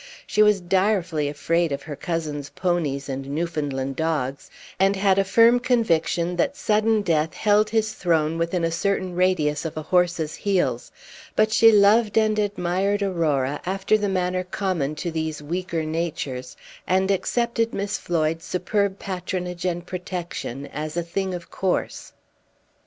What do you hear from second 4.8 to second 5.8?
had a firm